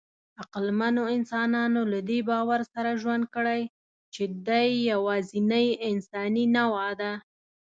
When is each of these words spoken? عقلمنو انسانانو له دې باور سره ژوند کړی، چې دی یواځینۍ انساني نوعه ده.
عقلمنو 0.41 1.03
انسانانو 1.17 1.81
له 1.91 1.99
دې 2.09 2.19
باور 2.29 2.61
سره 2.73 2.99
ژوند 3.01 3.23
کړی، 3.35 3.61
چې 4.13 4.23
دی 4.47 4.67
یواځینۍ 4.91 5.67
انساني 5.89 6.45
نوعه 6.55 6.91
ده. 7.01 7.11